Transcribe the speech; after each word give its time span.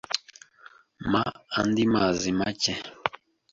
Mpa 1.09 1.23
andi 1.57 1.83
mazi 1.93 2.31
make. 2.39 2.73